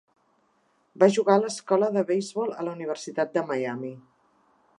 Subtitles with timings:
[1.03, 3.95] Va jugar a l'escola de beisbol a la Universitat de Miami.